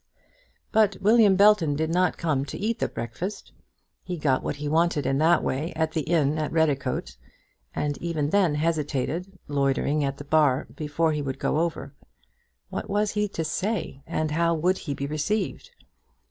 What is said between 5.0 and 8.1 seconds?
in that way at the inn at Redicote, and